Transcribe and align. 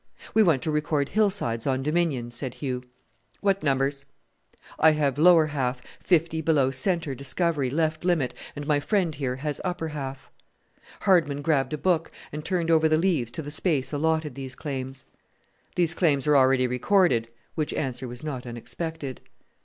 "We 0.33 0.41
want 0.41 0.63
to 0.63 0.71
record 0.71 1.09
hillsides 1.09 1.67
on 1.67 1.83
Dominion," 1.83 2.31
said 2.31 2.55
Hugh. 2.55 2.81
"What 3.41 3.61
numbers?" 3.61 4.05
"I 4.79 4.93
have 4.93 5.19
lower 5.19 5.45
half, 5.45 5.79
fifty 5.99 6.41
below 6.41 6.71
centre 6.71 7.13
discovery, 7.13 7.69
left 7.69 8.03
limit, 8.03 8.33
and 8.55 8.65
my 8.65 8.79
friend 8.79 9.13
here 9.13 9.35
has 9.35 9.61
upper 9.63 9.89
half." 9.89 10.31
Hardman 11.01 11.43
grabbed 11.43 11.73
a 11.73 11.77
book 11.77 12.11
and 12.31 12.43
turned 12.43 12.71
over 12.71 12.89
the 12.89 12.97
leaves 12.97 13.29
to 13.33 13.43
the 13.43 13.51
space 13.51 13.93
allotted 13.93 14.33
these 14.33 14.55
claims. 14.55 15.05
"These 15.75 15.93
claims 15.93 16.25
are 16.25 16.35
already 16.35 16.65
recorded," 16.65 17.27
which 17.53 17.71
answer 17.75 18.07
was 18.07 18.23
not 18.23 18.47
unexpected. 18.47 19.21